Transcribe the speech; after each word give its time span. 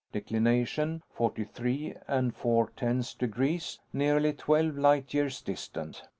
Declination: 0.13 1.03
forty 1.11 1.43
three 1.43 1.93
and 2.07 2.33
four 2.35 2.71
tenths 2.75 3.13
degrees. 3.13 3.77
Nearly 3.93 4.33
twelve 4.33 4.75
light 4.75 5.13
years 5.13 5.41
distant. 5.43 6.01